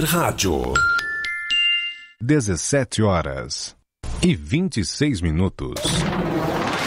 Rádio. 0.00 0.72
17 2.18 3.02
horas 3.02 3.76
e 4.22 4.34
26 4.34 5.20
minutos. 5.20 5.78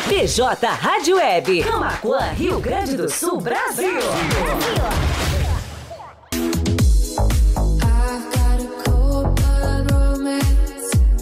BJ 0.10 0.68
Rádio 0.68 1.18
Web. 1.18 1.64
Camacuã, 1.66 2.32
Rio 2.32 2.60
Grande 2.60 2.98
do 2.98 3.08
Sul, 3.08 3.40
Brasil. 3.40 3.92
Brasil. 3.92 5.15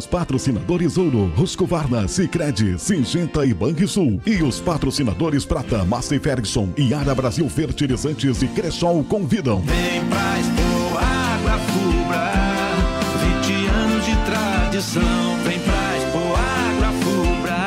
Os 0.00 0.06
patrocinadores 0.06 0.96
Ouro, 0.96 1.30
Husqvarna, 1.36 2.08
Sicredi, 2.08 2.78
Singenta 2.78 3.44
e 3.44 3.52
Banrisul. 3.52 4.18
E 4.24 4.42
os 4.42 4.58
patrocinadores 4.58 5.44
Prata, 5.44 5.84
Massey 5.84 6.18
Ferguson 6.18 6.70
e 6.74 6.94
Ara 6.94 7.14
Brasil 7.14 7.46
Fertilizantes 7.50 8.40
e 8.40 8.48
Cressol 8.48 9.04
convidam. 9.04 9.60
Vem 9.60 10.02
pra 10.06 10.38
Expo 10.38 10.96
Água 10.96 11.58
Fubra, 11.68 12.32
20 13.42 13.66
anos 13.66 14.06
de 14.06 14.16
tradição. 14.24 15.36
Vem 15.44 15.60
pra 15.60 15.96
Expo 15.98 16.18
Água 16.32 16.92
Fubra, 17.02 17.66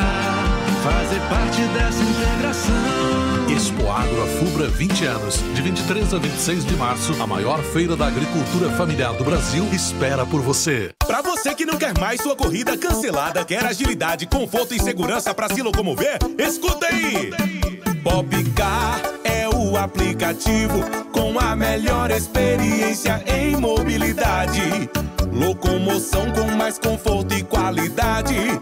fazer 0.81 1.19
parte 1.29 1.61
dessa 1.75 2.01
integração. 2.01 3.32
Expo 3.63 3.89
Agro 3.89 4.27
Fubra 4.27 4.67
20 4.67 5.05
anos, 5.05 5.35
de 5.55 5.61
23 5.61 6.13
a 6.13 6.17
26 6.17 6.65
de 6.65 6.75
março, 6.75 7.23
a 7.23 7.25
maior 7.25 7.63
feira 7.63 7.95
da 7.95 8.07
agricultura 8.07 8.69
familiar 8.71 9.13
do 9.13 9.23
Brasil 9.23 9.65
espera 9.71 10.25
por 10.25 10.41
você. 10.41 10.91
Para 11.07 11.21
você 11.21 11.55
que 11.55 11.65
não 11.65 11.77
quer 11.77 11.97
mais 11.97 12.19
sua 12.19 12.35
corrida 12.35 12.77
cancelada, 12.77 13.45
quer 13.45 13.63
agilidade, 13.63 14.27
conforto 14.27 14.73
e 14.73 14.81
segurança 14.81 15.33
para 15.33 15.47
se 15.47 15.61
locomover, 15.61 16.17
escuta 16.37 16.87
aí. 16.87 17.31
Popcar 18.03 19.01
é 19.23 19.47
o 19.47 19.77
aplicativo 19.77 20.83
com 21.13 21.39
a 21.39 21.55
melhor 21.55 22.11
experiência 22.11 23.23
em 23.25 23.55
mobilidade. 23.55 24.89
Locomoção 25.31 26.29
com 26.33 26.51
mais 26.57 26.77
conforto 26.77 27.33
e 27.33 27.41
qualidade. 27.43 28.59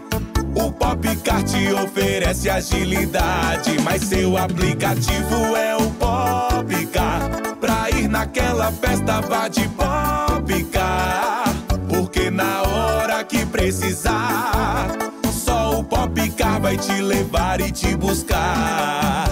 O 0.54 0.70
Popcar 0.70 1.42
te 1.42 1.72
oferece 1.72 2.50
agilidade, 2.50 3.80
mas 3.82 4.02
seu 4.02 4.36
aplicativo 4.36 5.56
é 5.56 5.76
o 5.76 5.90
Popcar. 5.92 7.30
Pra 7.60 7.90
ir 7.90 8.08
naquela 8.08 8.70
festa, 8.70 9.20
vá 9.22 9.48
de 9.48 9.66
Popcar. 9.70 11.44
Porque 11.88 12.30
na 12.30 12.62
hora 12.62 13.24
que 13.24 13.46
precisar, 13.46 14.88
só 15.32 15.78
o 15.78 15.84
Popcar 15.84 16.60
vai 16.60 16.76
te 16.76 17.00
levar 17.00 17.60
e 17.60 17.70
te 17.70 17.96
buscar. 17.96 19.31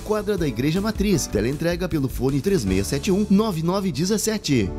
quadra 0.00 0.36
da 0.36 0.46
Igreja 0.46 0.80
Matriz. 0.80 1.26
Teleentrega 1.26 1.88
pelo 1.88 2.08
fone 2.08 2.40
3671 2.40 3.26
9917. 3.30 4.70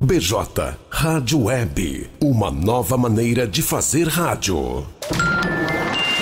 BJ 0.00 0.76
Rádio 0.88 1.44
Web, 1.44 2.08
uma 2.20 2.52
nova 2.52 2.96
maneira 2.96 3.48
de 3.48 3.62
fazer 3.62 4.06
rádio. 4.06 4.86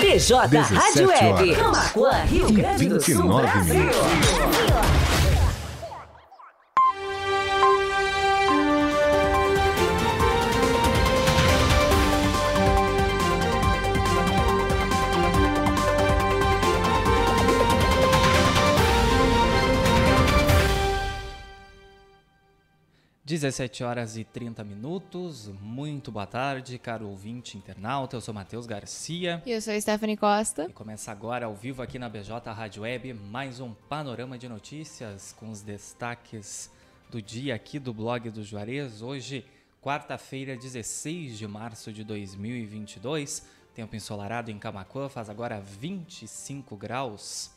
BJ 0.01 0.33
Rádio 0.35 1.07
Web, 1.07 1.55
Camacuã, 1.55 2.23
Rio 2.23 2.51
Grande 2.51 2.89
do 2.89 2.99
Sul, 2.99 3.27
Brasil. 3.27 4.96
17 23.39 23.83
horas 23.83 24.17
e 24.17 24.23
30 24.23 24.63
minutos. 24.63 25.47
Muito 25.61 26.11
boa 26.11 26.25
tarde, 26.25 26.79
caro 26.79 27.07
ouvinte 27.07 27.55
internauta. 27.55 28.15
Eu 28.15 28.21
sou 28.21 28.33
Matheus 28.33 28.65
Garcia. 28.65 29.43
E 29.45 29.51
eu 29.51 29.61
sou 29.61 29.79
Stephanie 29.79 30.17
Costa. 30.17 30.65
E 30.67 30.73
começa 30.73 31.11
agora, 31.11 31.45
ao 31.45 31.53
vivo 31.53 31.83
aqui 31.83 31.99
na 31.99 32.09
BJ 32.09 32.51
Rádio 32.51 32.81
Web, 32.81 33.13
mais 33.13 33.59
um 33.59 33.75
panorama 33.87 34.39
de 34.39 34.49
notícias 34.49 35.35
com 35.39 35.51
os 35.51 35.61
destaques 35.61 36.71
do 37.11 37.21
dia 37.21 37.53
aqui 37.53 37.77
do 37.77 37.93
blog 37.93 38.27
do 38.31 38.43
Juarez. 38.43 39.03
Hoje, 39.03 39.45
quarta-feira, 39.83 40.57
16 40.57 41.37
de 41.37 41.47
março 41.47 41.93
de 41.93 42.03
2022. 42.03 43.45
Tempo 43.75 43.95
ensolarado 43.95 44.49
em 44.49 44.57
Camacuã, 44.57 45.09
faz 45.09 45.29
agora 45.29 45.61
25 45.61 46.75
graus. 46.75 47.51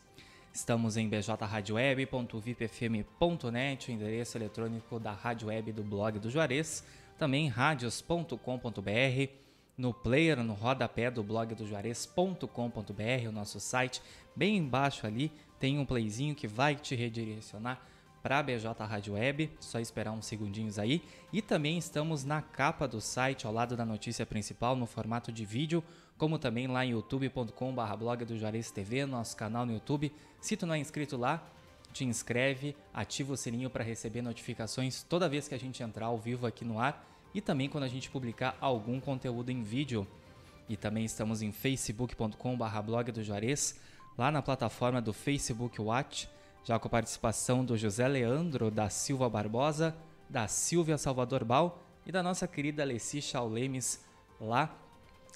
Estamos 0.52 0.96
em 0.96 1.08
bjradioweb.vipfm.net, 1.08 3.88
o 3.88 3.94
endereço 3.94 4.36
eletrônico 4.36 4.98
da 4.98 5.12
Rádio 5.12 5.46
Web 5.46 5.70
do 5.70 5.84
blog 5.84 6.18
do 6.18 6.28
Juarez, 6.28 6.84
também 7.16 7.46
radios.com.br, 7.48 9.32
no 9.78 9.94
player, 9.94 10.42
no 10.42 10.54
rodapé 10.54 11.08
do 11.08 11.22
blog 11.22 11.54
do 11.54 11.64
Juarez.com.br, 11.66 13.28
o 13.28 13.32
nosso 13.32 13.60
site. 13.60 14.02
Bem 14.34 14.56
embaixo 14.56 15.06
ali 15.06 15.30
tem 15.60 15.78
um 15.78 15.86
playzinho 15.86 16.34
que 16.34 16.48
vai 16.48 16.74
te 16.74 16.96
redirecionar 16.96 17.80
para 18.20 18.38
a 18.38 18.42
BJ 18.42 18.84
Rádio 18.84 19.14
Web, 19.14 19.52
só 19.60 19.78
esperar 19.78 20.10
uns 20.10 20.26
segundinhos 20.26 20.80
aí. 20.80 21.00
E 21.32 21.40
também 21.40 21.78
estamos 21.78 22.24
na 22.24 22.42
capa 22.42 22.88
do 22.88 23.00
site, 23.00 23.46
ao 23.46 23.52
lado 23.52 23.76
da 23.76 23.84
notícia 23.84 24.26
principal, 24.26 24.74
no 24.74 24.86
formato 24.86 25.30
de 25.30 25.44
vídeo, 25.44 25.84
como 26.20 26.38
também 26.38 26.66
lá 26.66 26.84
em 26.84 26.90
youtube.com.br 26.90 27.96
blog 27.98 28.26
do 28.26 28.36
Juarez 28.36 28.70
TV, 28.70 29.06
nosso 29.06 29.34
canal 29.34 29.64
no 29.64 29.72
YouTube. 29.72 30.12
Se 30.38 30.54
tu 30.54 30.66
não 30.66 30.74
é 30.74 30.78
inscrito 30.78 31.16
lá, 31.16 31.42
te 31.94 32.04
inscreve, 32.04 32.76
ativa 32.92 33.32
o 33.32 33.36
sininho 33.38 33.70
para 33.70 33.82
receber 33.82 34.20
notificações 34.20 35.02
toda 35.02 35.30
vez 35.30 35.48
que 35.48 35.54
a 35.54 35.58
gente 35.58 35.82
entrar 35.82 36.06
ao 36.06 36.18
vivo 36.18 36.46
aqui 36.46 36.62
no 36.62 36.78
ar 36.78 37.08
e 37.32 37.40
também 37.40 37.70
quando 37.70 37.84
a 37.84 37.88
gente 37.88 38.10
publicar 38.10 38.54
algum 38.60 39.00
conteúdo 39.00 39.48
em 39.48 39.62
vídeo. 39.62 40.06
E 40.68 40.76
também 40.76 41.06
estamos 41.06 41.40
em 41.40 41.50
facebook.com.br 41.50 42.82
blog 42.84 43.12
do 43.12 43.24
Juarez, 43.24 43.80
lá 44.18 44.30
na 44.30 44.42
plataforma 44.42 45.00
do 45.00 45.14
Facebook 45.14 45.80
Watch, 45.80 46.28
já 46.64 46.78
com 46.78 46.86
a 46.86 46.90
participação 46.90 47.64
do 47.64 47.78
José 47.78 48.06
Leandro 48.06 48.70
da 48.70 48.90
Silva 48.90 49.26
Barbosa, 49.30 49.96
da 50.28 50.46
Silvia 50.46 50.98
Salvador 50.98 51.46
Bal 51.46 51.82
e 52.04 52.12
da 52.12 52.22
nossa 52.22 52.46
querida 52.46 52.82
Alessi 52.82 53.22
Chaulemes, 53.22 54.04
lá 54.38 54.76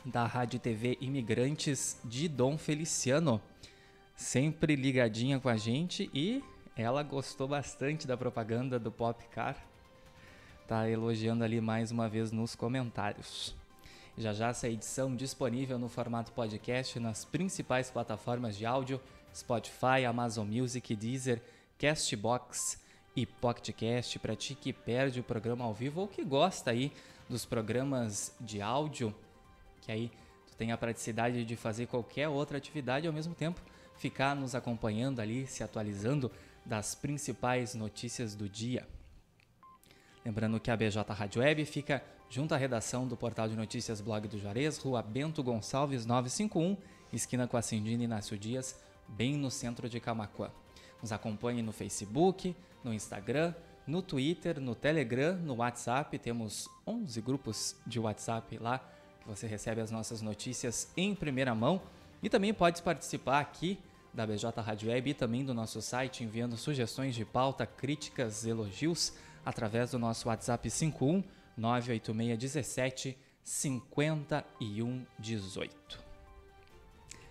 da 0.05 0.27
Rádio 0.27 0.61
TV 0.61 0.99
Imigrantes 1.01 1.99
de 2.05 2.29
Dom 2.29 2.59
Feliciano. 2.59 3.41
Sempre 4.15 4.77
ligadinha 4.77 5.41
com 5.41 5.49
a 5.49 5.56
gente 5.56 6.11
e 6.12 6.45
ela 6.77 7.03
gostou 7.03 7.49
bastante 7.49 8.06
da 8.06 8.17
propaganda 8.17 8.79
do 8.79 8.93
Popcar. 8.93 9.56
Tá 10.69 10.89
elogiando 10.89 11.43
ali 11.43 11.61
mais 11.61 11.91
uma 11.91 12.09
vez 12.09 12.31
nos 12.31 12.55
comentários. 12.55 13.55
Já 14.17 14.33
já 14.33 14.49
essa 14.49 14.69
edição 14.69 15.17
disponível 15.17 15.79
no 15.79 15.89
formato 15.89 16.33
podcast 16.33 17.01
nas 17.01 17.25
principais 17.25 17.91
plataformas 17.91 18.56
de 18.56 18.67
áudio 18.67 19.01
Spotify, 19.35 20.05
Amazon 20.06 20.47
Music, 20.47 20.95
Deezer, 20.95 21.43
Castbox 21.79 22.81
e 23.17 23.27
PocketCast 23.27 24.19
para 24.19 24.37
ti 24.37 24.55
que 24.55 24.73
perde 24.73 25.21
o 25.21 25.25
programa 25.25 25.65
ao 25.65 25.75
vivo 25.75 26.03
ou 26.03 26.09
que 26.09 26.23
gosta 26.23 26.71
aí 26.71 26.93
dos 27.29 27.45
programas 27.45 28.35
de 28.41 28.61
áudio, 28.61 29.15
que 29.85 29.93
aí 29.93 30.11
tu 30.47 30.57
tem 30.57 30.73
a 30.73 30.79
praticidade 30.79 31.45
de 31.45 31.57
fazer 31.57 31.87
qualquer 31.87 32.29
outra 32.29 32.57
atividade 32.57 33.07
e 33.07 33.09
ao 33.09 33.13
mesmo 33.13 33.35
tempo 33.35 33.61
ficar 33.97 34.35
nos 34.35 34.55
acompanhando 34.55 35.21
ali, 35.21 35.47
se 35.47 35.63
atualizando 35.63 36.31
das 36.65 36.95
principais 36.95 37.75
notícias 37.75 38.35
do 38.35 38.49
dia. 38.49 38.89
Lembrando 40.25 40.59
que 40.59 40.71
a 40.71 40.77
BJ 40.77 41.13
Rádio 41.13 41.43
Web 41.43 41.67
fica 41.67 42.03
junto 42.31 42.55
à 42.55 42.57
redação 42.57 43.07
do 43.07 43.17
portal 43.17 43.47
de 43.47 43.55
notícias 43.55 44.01
Blog 44.01 44.27
do 44.27 44.39
Juarez, 44.39 44.79
Rua 44.79 45.03
Bento 45.03 45.43
Gonçalves 45.43 46.07
951, 46.07 46.77
esquina 47.13 47.47
com 47.47 47.59
a 47.59 47.63
Cindina 47.63 48.03
Inácio 48.03 48.39
Dias, 48.39 48.81
bem 49.07 49.37
no 49.37 49.51
centro 49.51 49.89
de 49.89 50.01
Camacuã. 50.01 50.51
Nos 51.03 51.13
acompanhe 51.13 51.61
no 51.61 51.73
Facebook, 51.73 52.57
no 52.83 52.95
Instagram, 52.95 53.55
no 53.87 54.01
Twitter, 54.01 54.59
no 54.59 54.75
Telegram, 54.75 55.37
no 55.37 55.57
WhatsApp. 55.57 56.19
Temos 56.19 56.71
11 56.87 57.21
grupos 57.21 57.77
de 57.87 58.01
WhatsApp 58.01 58.57
lá 58.57 58.94
você 59.26 59.47
recebe 59.47 59.81
as 59.81 59.91
nossas 59.91 60.21
notícias 60.23 60.91
em 60.97 61.15
primeira 61.15 61.55
mão. 61.55 61.82
E 62.23 62.29
também 62.29 62.55
pode 62.55 62.82
participar 62.82 63.41
aqui 63.41 63.79
da 64.12 64.26
BJ 64.26 64.61
Rádio 64.61 64.91
Web 64.91 65.11
e 65.11 65.15
também 65.15 65.44
do 65.44 65.53
nosso 65.53 65.82
site 65.82 66.25
enviando 66.25 66.56
sugestões 66.56 67.15
de 67.15 67.25
pauta, 67.25 67.67
críticas, 67.67 68.47
elogios 68.47 69.12
através 69.44 69.91
do 69.91 69.99
nosso 69.99 70.29
WhatsApp 70.29 70.71
51 70.71 71.23
98617 71.56 73.19
5118. 73.43 76.05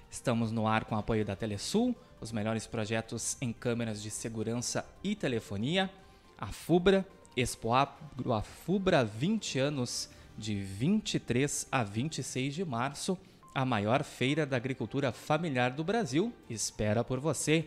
Estamos 0.10 0.51
no 0.51 0.68
ar 0.68 0.84
com 0.86 0.96
o 0.96 1.00
apoio 1.00 1.25
da 1.25 1.36
Telesul, 1.36 1.96
os 2.22 2.31
melhores 2.31 2.68
projetos 2.68 3.36
em 3.42 3.51
câmeras 3.51 4.01
de 4.01 4.10
segurança 4.12 4.86
e 5.04 5.16
telefonia. 5.16 5.89
A 6.38 6.51
Fubra, 6.51 7.04
Expo 7.36 7.74
Agro, 7.74 8.31
a 8.31 8.44
Fubra 8.44 9.04
20 9.04 9.57
anos, 9.57 10.07
de 10.38 10.56
23 10.56 11.68
a 11.72 11.84
26 11.84 12.56
de 12.56 12.66
março, 12.66 13.18
a 13.54 13.64
maior 13.64 14.04
feira 14.04 14.46
da 14.46 14.58
agricultura 14.58 15.12
familiar 15.12 15.72
do 15.72 15.84
Brasil, 15.84 16.34
espera 16.50 17.04
por 17.04 17.20
você. 17.20 17.66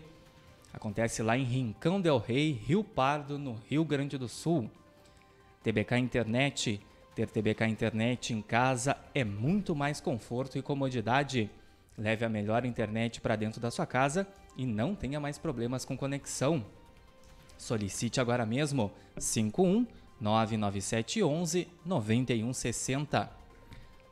Acontece 0.73 1.23
lá 1.23 1.39
em 1.39 1.45
Rincão 1.45 2.01
del 2.01 2.19
Rei, 2.19 2.53
Rio 2.53 2.83
Pardo, 2.83 3.39
no 3.39 3.55
Rio 3.69 3.85
Grande 3.85 4.19
do 4.19 4.29
Sul. 4.29 4.71
TBK 5.63 5.97
Internet. 5.99 6.81
Ter 7.15 7.31
TBK 7.31 7.65
Internet 7.67 8.35
em 8.35 8.43
casa 8.43 8.97
é 9.15 9.25
muito 9.25 9.75
mais 9.75 10.01
conforto 10.01 10.59
e 10.59 10.63
comodidade. 10.63 11.51
Leve 11.97 12.27
a 12.27 12.29
melhor 12.29 12.67
internet 12.67 13.23
para 13.23 13.37
dentro 13.37 13.59
da 13.59 13.71
sua 13.71 13.87
casa 13.87 14.29
e 14.55 14.67
não 14.67 14.95
tenha 14.95 15.19
mais 15.19 15.39
problemas 15.39 15.85
com 15.85 15.97
conexão. 15.97 16.63
Solicite 17.57 18.21
agora 18.21 18.45
mesmo 18.45 18.93
51 19.17 19.87
99711 20.21 21.69
9160. 21.85 23.31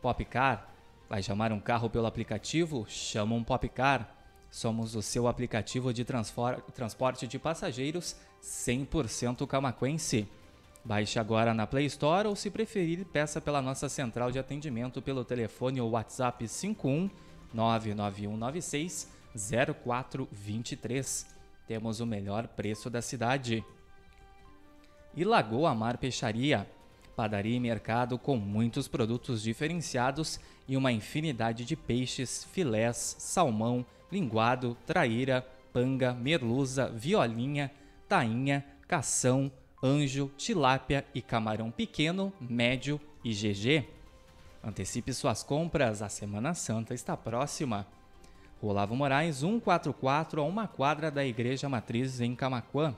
Popcar. 0.01 0.71
Vai 1.09 1.23
chamar 1.23 1.53
um 1.53 1.61
carro 1.61 1.89
pelo 1.89 2.07
aplicativo? 2.07 2.85
Chama 2.89 3.35
um 3.35 3.45
Popcar. 3.45 4.15
Somos 4.51 4.95
o 4.95 5.03
seu 5.03 5.27
aplicativo 5.27 5.93
de 5.93 6.05
transporte 6.05 7.27
de 7.27 7.39
passageiros 7.39 8.17
100% 8.43 9.47
camaquense. 9.47 10.29
Baixe 10.85 11.19
agora 11.19 11.55
na 11.55 11.67
Play 11.67 11.87
Store 11.87 12.29
ou, 12.29 12.37
se 12.37 12.51
preferir, 12.51 13.07
peça 13.07 13.41
pela 13.41 13.63
nossa 13.63 13.89
central 13.89 14.31
de 14.31 14.39
atendimento 14.39 15.01
pelo 15.01 15.25
telefone 15.25 15.81
ou 15.81 15.91
WhatsApp 15.91 16.47
51 16.47 17.09
99196 17.55 19.09
0423. 19.83 21.27
Temos 21.67 22.01
o 22.01 22.07
melhor 22.07 22.47
preço 22.47 22.91
da 22.91 23.01
cidade. 23.01 23.65
E 25.17 25.25
Lagoa 25.25 25.75
Mar 25.75 25.97
Peixaria, 25.97 26.69
padaria 27.15 27.57
e 27.57 27.61
mercado 27.61 28.19
com 28.19 28.37
muitos 28.37 28.89
produtos 28.89 29.43
diferenciados 29.43 30.41
e 30.67 30.77
uma 30.77 30.91
infinidade 30.91 31.65
de 31.65 31.77
peixes, 31.77 32.45
filés, 32.45 33.15
salmão, 33.19 33.87
linguado, 34.11 34.77
traíra, 34.85 35.47
panga, 35.73 36.13
merluza, 36.13 36.89
violinha, 36.89 37.71
tainha, 38.09 38.65
cação, 38.89 39.53
anjo, 39.83 40.33
tilápia 40.37 41.05
e 41.15 41.23
camarão 41.23 41.71
pequeno, 41.71 42.33
médio 42.41 43.01
e 43.23 43.33
GG. 43.33 43.87
Antecipe 44.65 45.13
suas 45.13 45.43
compras, 45.45 46.03
a 46.03 46.09
Semana 46.09 46.55
Santa 46.55 46.93
está 46.93 47.17
próxima. 47.17 47.87
Olavo 48.61 48.97
Moraes 48.97 49.37
144 49.37 50.41
a 50.41 50.45
uma 50.45 50.67
quadra 50.67 51.11
da 51.11 51.25
Igreja 51.25 51.69
Matriz 51.69 52.21
em 52.21 52.35
Camaquã. 52.35 52.97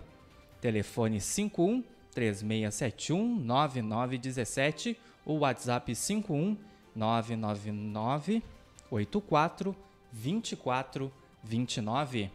Telefone 0.60 1.20
51 1.20 1.82
3671 2.16 3.38
9917 3.40 4.98
ou 5.26 5.40
WhatsApp 5.40 5.94
51 5.94 6.56
999 6.94 8.42
84 8.90 9.76
24 10.10 11.12
29. 11.44 12.30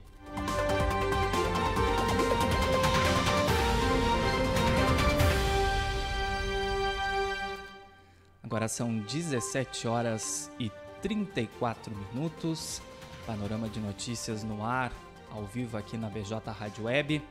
Agora 8.43 8.67
são 8.67 8.99
17 8.99 9.87
horas 9.87 10.51
e 10.59 10.69
34 11.01 11.91
minutos. 11.95 12.83
Panorama 13.25 13.67
de 13.67 13.79
notícias 13.79 14.43
no 14.43 14.63
ar, 14.63 14.91
ao 15.31 15.43
vivo 15.45 15.75
aqui 15.75 15.97
na 15.97 16.07
BJ 16.07 16.37
Rádio 16.51 16.83
Web, 16.83 17.21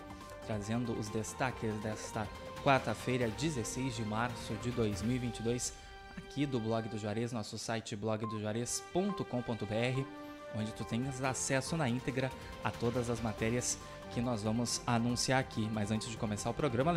trazendo 0.51 0.99
os 0.99 1.09
destaques 1.09 1.73
desta 1.77 2.27
quarta-feira, 2.65 3.29
16 3.29 3.95
de 3.95 4.05
março 4.05 4.53
de 4.55 4.73
2022, 4.73 5.73
aqui 6.17 6.45
do 6.45 6.59
Blog 6.59 6.89
do 6.89 6.99
Juarez, 6.99 7.31
nosso 7.31 7.57
site 7.57 7.95
blogdojuarez.com.br, 7.95 10.05
onde 10.57 10.73
tu 10.73 10.85
tens 10.85 11.23
acesso 11.23 11.77
na 11.77 11.89
íntegra 11.89 12.33
a 12.65 12.71
todas 12.73 13.11
as 13.11 13.21
matérias 13.21 13.79
que 14.13 14.21
nós 14.21 14.43
vamos 14.43 14.83
anunciar 14.85 15.39
aqui. 15.39 15.71
Mas 15.73 15.93
antes 15.93 16.09
de 16.09 16.17
começar 16.17 16.51
o 16.51 16.55
programa, 16.55 16.93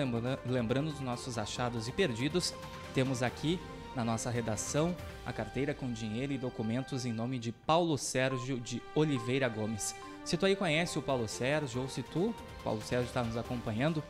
lembrando 0.47 0.89
dos 0.89 1.01
nossos 1.01 1.37
achados 1.37 1.87
e 1.87 1.91
perdidos, 1.91 2.55
temos 2.95 3.21
aqui 3.21 3.59
na 3.95 4.03
nossa 4.03 4.31
redação 4.31 4.97
a 5.27 5.31
carteira 5.31 5.75
com 5.75 5.93
dinheiro 5.93 6.33
e 6.33 6.39
documentos 6.39 7.05
em 7.05 7.13
nome 7.13 7.37
de 7.37 7.51
Paulo 7.51 7.99
Sérgio 7.99 8.59
de 8.59 8.81
Oliveira 8.95 9.47
Gomes. 9.47 9.93
Se 10.25 10.37
tu 10.37 10.45
aí 10.45 10.55
conhece 10.55 10.97
o 10.97 11.01
Paulo 11.01 11.27
Sérgio 11.27 11.81
ou 11.81 11.89
se 11.89 12.01
tu, 12.01 12.33
Paulo 12.63 12.81
Sérgio, 12.81 13.07
está 13.07 13.21
nos 13.23 13.35
acompanhando, 13.35 14.01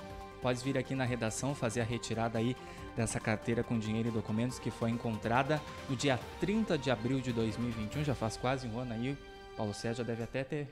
podes 0.41 0.61
vir 0.61 0.77
aqui 0.77 0.93
na 0.93 1.03
redação 1.03 1.55
fazer 1.55 1.81
a 1.81 1.83
retirada 1.83 2.37
aí 2.37 2.55
dessa 2.95 3.19
carteira 3.19 3.63
com 3.63 3.79
dinheiro 3.79 4.09
e 4.09 4.11
documentos 4.11 4.59
que 4.59 4.69
foi 4.69 4.91
encontrada 4.91 5.59
no 5.89 5.95
dia 5.95 6.19
30 6.39 6.77
de 6.77 6.91
abril 6.91 7.19
de 7.19 7.33
2021, 7.33 8.03
já 8.03 8.13
faz 8.13 8.37
quase 8.37 8.67
um 8.67 8.79
ano 8.79 8.93
aí. 8.93 9.17
Paulo 9.57 9.73
Sérgio 9.73 10.03
já 10.03 10.03
deve 10.03 10.23
até 10.23 10.43
ter 10.43 10.67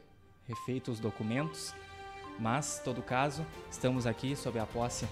refeito 0.48 0.92
os 0.92 1.00
documentos, 1.00 1.74
mas, 2.40 2.80
todo 2.84 3.02
caso, 3.02 3.46
estamos 3.70 4.06
aqui 4.06 4.36
sob 4.36 4.60
a 4.60 4.66
posse 4.66 5.08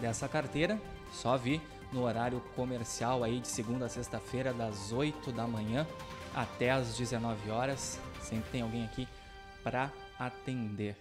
dessa 0.00 0.26
carteira. 0.28 0.80
Só 1.12 1.36
vi 1.36 1.60
no 1.92 2.04
horário 2.04 2.40
comercial 2.56 3.22
aí 3.22 3.38
de 3.38 3.48
segunda 3.48 3.84
a 3.84 3.88
sexta-feira, 3.88 4.52
das 4.54 4.92
8 4.92 5.30
da 5.30 5.46
manhã 5.46 5.86
até 6.34 6.70
as 6.70 6.96
19 6.96 7.50
horas. 7.50 7.98
Sempre 8.22 8.50
tem 8.50 8.62
alguém 8.62 8.84
aqui 8.84 9.06
para 9.62 9.92
atender. 10.18 10.96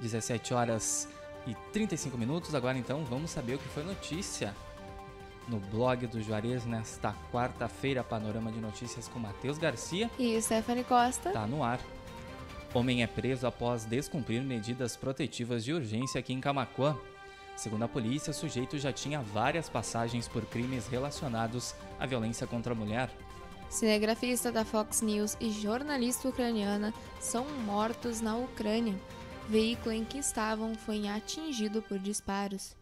17 0.00 0.54
horas 0.54 1.08
e 1.46 1.54
35 1.72 2.16
minutos. 2.16 2.54
Agora 2.54 2.76
então 2.76 3.04
vamos 3.04 3.30
saber 3.30 3.54
o 3.54 3.58
que 3.58 3.68
foi 3.68 3.82
notícia 3.82 4.54
no 5.48 5.58
blog 5.58 6.06
do 6.06 6.22
Juarez 6.22 6.64
nesta 6.64 7.14
quarta-feira. 7.32 8.02
Panorama 8.02 8.50
de 8.50 8.60
notícias 8.60 9.08
com 9.08 9.18
Matheus 9.18 9.58
Garcia 9.58 10.10
e 10.18 10.40
Stephanie 10.40 10.84
Costa. 10.84 11.30
Tá 11.30 11.46
no 11.46 11.62
ar. 11.62 11.80
Homem 12.72 13.02
é 13.04 13.06
preso 13.06 13.46
após 13.46 13.84
descumprir 13.84 14.42
medidas 14.42 14.96
protetivas 14.96 15.64
de 15.64 15.72
urgência 15.72 16.18
aqui 16.18 16.32
em 16.32 16.40
Camacuã. 16.40 16.96
Segundo 17.56 17.84
a 17.84 17.88
polícia, 17.88 18.32
o 18.32 18.34
sujeito 18.34 18.76
já 18.78 18.92
tinha 18.92 19.20
várias 19.20 19.68
passagens 19.68 20.26
por 20.26 20.44
crimes 20.46 20.88
relacionados 20.88 21.72
à 22.00 22.06
violência 22.06 22.48
contra 22.48 22.72
a 22.72 22.76
mulher. 22.76 23.08
Cinegrafista 23.68 24.52
da 24.52 24.64
Fox 24.64 25.00
News 25.00 25.36
e 25.40 25.50
jornalista 25.50 26.28
ucraniana 26.28 26.92
são 27.20 27.44
mortos 27.64 28.20
na 28.20 28.36
Ucrânia. 28.36 28.94
O 29.46 29.50
veículo 29.50 29.92
em 29.92 30.04
que 30.04 30.18
estavam 30.18 30.74
foi 30.74 31.08
atingido 31.08 31.82
por 31.82 31.98
disparos. 31.98 32.76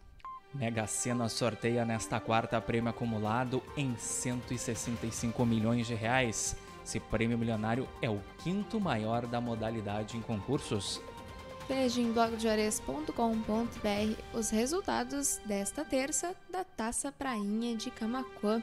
Mega 0.53 0.85
Sena 0.85 1.27
sorteia 1.29 1.83
nesta 1.83 2.19
quarta 2.19 2.61
prêmio 2.61 2.89
acumulado 2.89 3.61
em 3.75 3.95
165 3.97 5.45
milhões 5.45 5.87
de 5.87 5.95
reais. 5.95 6.55
Esse 6.85 6.99
prêmio 6.99 7.37
milionário 7.37 7.87
é 8.01 8.09
o 8.09 8.21
quinto 8.43 8.79
maior 8.79 9.25
da 9.25 9.41
modalidade 9.41 10.15
em 10.15 10.21
concursos. 10.21 11.01
Veja 11.67 12.01
em 12.01 12.11
blogdojuarez.com.br 12.11 14.21
os 14.33 14.49
resultados 14.49 15.39
desta 15.45 15.85
terça 15.85 16.35
da 16.51 16.63
Taça 16.63 17.11
Prainha 17.11 17.75
de 17.75 17.89
Camacuã. 17.89 18.61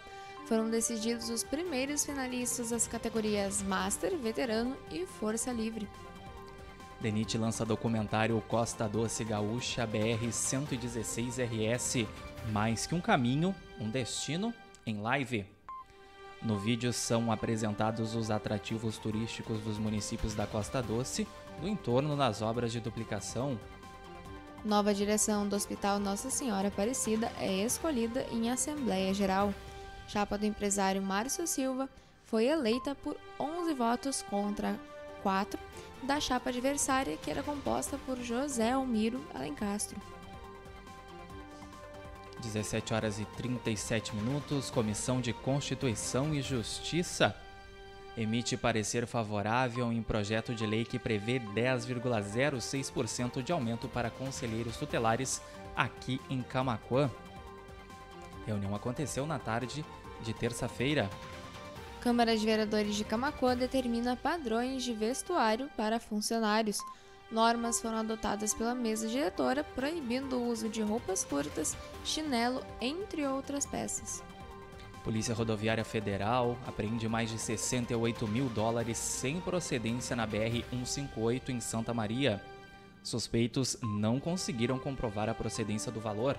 Foram 0.50 0.69
decididos 0.69 1.30
os 1.30 1.45
primeiros 1.45 2.04
finalistas 2.04 2.71
das 2.71 2.88
categorias 2.88 3.62
Master, 3.62 4.19
Veterano 4.19 4.76
e 4.90 5.07
Força 5.07 5.52
Livre. 5.52 5.88
DENIT 7.00 7.38
lança 7.38 7.64
documentário 7.64 8.42
Costa 8.49 8.88
Doce 8.88 9.23
Gaúcha 9.23 9.87
BR 9.87 10.33
116 10.33 11.37
RS 11.38 12.04
Mais 12.50 12.85
que 12.85 12.97
um 12.97 13.00
caminho, 13.00 13.54
um 13.78 13.88
destino 13.88 14.52
em 14.85 15.00
live. 15.00 15.47
No 16.42 16.59
vídeo 16.59 16.92
são 16.92 17.30
apresentados 17.30 18.16
os 18.16 18.28
atrativos 18.28 18.99
turísticos 18.99 19.61
dos 19.61 19.78
municípios 19.78 20.35
da 20.35 20.49
Costa 20.49 20.83
Doce, 20.83 21.28
do 21.61 21.69
entorno 21.69 22.16
das 22.16 22.42
obras 22.42 22.73
de 22.73 22.80
duplicação. 22.80 23.57
Nova 24.64 24.92
direção 24.92 25.47
do 25.47 25.54
Hospital 25.54 26.00
Nossa 26.00 26.28
Senhora 26.28 26.66
Aparecida 26.66 27.30
é 27.38 27.64
escolhida 27.64 28.26
em 28.33 28.50
Assembleia 28.50 29.14
Geral. 29.14 29.54
Chapa 30.12 30.37
do 30.37 30.45
empresário 30.45 31.00
Márcio 31.00 31.47
Silva 31.47 31.88
foi 32.25 32.47
eleita 32.47 32.97
por 32.97 33.17
11 33.38 33.73
votos 33.75 34.23
contra 34.23 34.76
4 35.23 35.57
da 36.02 36.19
chapa 36.19 36.50
adversária, 36.50 37.17
que 37.17 37.31
era 37.31 37.45
composta 37.45 37.97
por 38.05 38.19
José 38.19 38.73
Almiro 38.73 39.25
Alencastro. 39.33 39.97
17 42.40 42.93
horas 42.93 43.21
e 43.21 43.25
37 43.25 44.17
minutos, 44.17 44.69
Comissão 44.69 45.21
de 45.21 45.33
Constituição 45.33 46.35
e 46.35 46.43
Justiça 46.43 47.37
emite 48.17 48.57
parecer 48.57 49.07
favorável 49.07 49.93
em 49.93 50.02
projeto 50.02 50.52
de 50.52 50.67
lei 50.67 50.85
que 50.85 50.99
prevê 50.99 51.38
10,06% 51.38 53.45
de 53.45 53.52
aumento 53.52 53.88
para 53.88 54.11
conselheiros 54.11 54.76
tutelares 54.76 55.40
aqui 55.76 56.21
em 56.29 56.43
Camaquã. 56.43 57.09
Reunião 58.45 58.75
aconteceu 58.75 59.25
na 59.25 59.38
tarde 59.38 59.85
de 60.23 60.33
terça-feira. 60.33 61.09
Câmara 62.00 62.37
de 62.37 62.45
Vereadores 62.47 62.97
de 62.97 63.05
Camacuã 63.05 63.55
determina 63.55 64.17
padrões 64.17 64.83
de 64.83 64.93
vestuário 64.93 65.69
para 65.77 66.00
funcionários. 66.00 66.79
Normas 67.31 67.81
foram 67.81 67.99
adotadas 67.99 68.55
pela 68.55 68.75
mesa 68.75 69.07
diretora, 69.07 69.62
proibindo 69.62 70.37
o 70.37 70.49
uso 70.49 70.69
de 70.69 70.83
roupas 70.83 71.25
curtas, 71.25 71.77
chinelo, 72.05 72.65
entre 72.81 73.27
outras 73.27 73.67
peças. 73.67 74.23
Polícia 75.05 75.35
Rodoviária 75.35 75.85
Federal 75.85 76.59
apreende 76.67 77.09
mais 77.09 77.31
de 77.31 77.39
68 77.39 78.27
mil 78.27 78.49
dólares 78.49 78.99
sem 78.99 79.41
procedência 79.41 80.17
na 80.17 80.27
BR-158 80.27 81.50
em 81.50 81.61
Santa 81.61 81.95
Maria. 81.95 82.43
Suspeitos 83.03 83.77
não 83.83 84.19
conseguiram 84.21 84.79
comprovar 84.79 85.29
a 85.29 85.35
procedência 85.35 85.91
do 85.93 86.00
valor. 86.00 86.37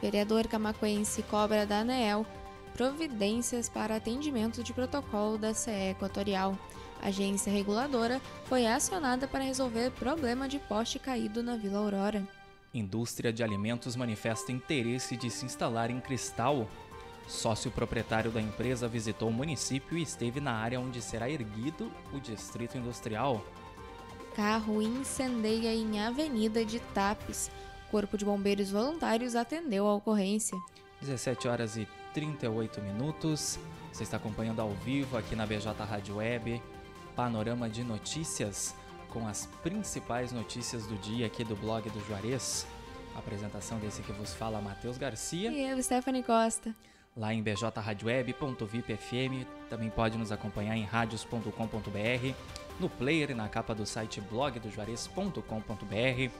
Vereador 0.00 0.48
camacuense 0.48 1.22
cobra 1.22 1.64
da 1.64 1.78
ANEEL 1.78 2.26
providências 2.74 3.68
para 3.68 3.96
atendimento 3.96 4.62
de 4.62 4.72
protocolo 4.72 5.38
da 5.38 5.54
CE 5.54 5.90
Equatorial. 5.90 6.58
A 7.00 7.08
agência 7.08 7.52
reguladora 7.52 8.20
foi 8.44 8.66
acionada 8.66 9.26
para 9.26 9.44
resolver 9.44 9.90
problema 9.92 10.48
de 10.48 10.58
poste 10.58 10.98
caído 10.98 11.42
na 11.42 11.56
Vila 11.56 11.78
Aurora. 11.78 12.26
Indústria 12.72 13.32
de 13.32 13.42
alimentos 13.42 13.96
manifesta 13.96 14.52
interesse 14.52 15.16
de 15.16 15.30
se 15.30 15.44
instalar 15.44 15.90
em 15.90 16.00
Cristal. 16.00 16.68
Sócio 17.28 17.70
proprietário 17.70 18.30
da 18.30 18.40
empresa 18.40 18.88
visitou 18.88 19.28
o 19.28 19.32
município 19.32 19.98
e 19.98 20.02
esteve 20.02 20.40
na 20.40 20.52
área 20.52 20.80
onde 20.80 21.02
será 21.02 21.28
erguido 21.28 21.90
o 22.12 22.20
distrito 22.20 22.78
industrial. 22.78 23.44
Carro 24.34 24.80
incendeia 24.80 25.74
em 25.74 26.00
Avenida 26.00 26.64
de 26.64 26.80
Tapes. 26.94 27.50
Corpo 27.90 28.16
de 28.16 28.24
Bombeiros 28.24 28.70
Voluntários 28.70 29.36
atendeu 29.36 29.86
a 29.86 29.94
ocorrência. 29.94 30.56
17 31.00 31.48
horas 31.48 31.76
e 31.76 31.86
38 32.14 32.80
minutos. 32.80 33.58
Você 33.92 34.02
está 34.02 34.16
acompanhando 34.16 34.60
ao 34.60 34.70
vivo 34.70 35.16
aqui 35.16 35.36
na 35.36 35.46
BJ 35.46 35.70
Rádio 35.84 36.16
Web, 36.16 36.60
panorama 37.14 37.68
de 37.68 37.84
notícias 37.84 38.74
com 39.10 39.28
as 39.28 39.46
principais 39.62 40.32
notícias 40.32 40.86
do 40.86 40.96
dia 40.96 41.26
aqui 41.26 41.44
do 41.44 41.54
blog 41.54 41.88
do 41.90 42.00
Juarez. 42.06 42.66
A 43.14 43.18
apresentação 43.18 43.78
desse 43.78 44.00
que 44.02 44.12
vos 44.12 44.32
fala 44.32 44.58
Matheus 44.60 44.96
Garcia. 44.96 45.52
E 45.52 45.70
eu, 45.70 45.82
Stephanie 45.82 46.22
Costa. 46.22 46.74
Lá 47.14 47.34
em 47.34 47.42
bjradioweb.vipfm, 47.42 49.44
também 49.68 49.90
pode 49.90 50.16
nos 50.16 50.32
acompanhar 50.32 50.78
em 50.78 50.84
radios.com.br, 50.84 52.34
no 52.80 52.88
player 52.88 53.32
e 53.32 53.34
na 53.34 53.50
capa 53.50 53.74
do 53.74 53.84
site 53.84 54.18
blogdojuarez.com.br, 54.22 56.30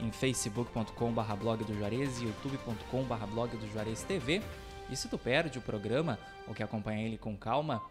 em 0.00 0.10
facebook.com.br 0.10 1.34
blog 1.38 1.62
do 1.62 1.78
Juarez 1.78 2.20
e 2.20 2.24
youtube.com.br 2.24 3.26
blog 3.32 3.56
do 3.56 3.72
Juarez 3.72 4.02
TV 4.02 4.42
e 4.90 4.96
se 4.96 5.08
tu 5.08 5.18
perde 5.18 5.58
o 5.58 5.62
programa 5.62 6.18
ou 6.46 6.54
quer 6.54 6.64
acompanhar 6.64 7.02
ele 7.02 7.18
com 7.18 7.36
calma, 7.36 7.82